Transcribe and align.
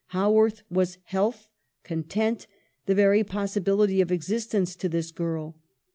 Haworth 0.13 0.63
was 0.67 0.97
health, 1.03 1.47
content, 1.83 2.47
the 2.87 2.95
very 2.95 3.23
possibility 3.23 4.01
of 4.01 4.11
existence 4.11 4.75
to 4.77 4.89
this 4.89 5.11
girl. 5.11 5.59